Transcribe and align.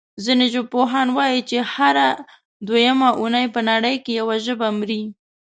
ځینې 0.25 0.45
ژبپوهان 0.53 1.07
وايي 1.17 1.41
چې 1.49 1.57
هره 1.73 2.07
دویمه 2.67 3.09
اوونۍ 3.15 3.45
په 3.55 3.59
نړۍ 3.69 3.95
کې 4.03 4.11
یوه 4.19 4.35
ژبه 4.45 4.67
مري. 4.77 5.01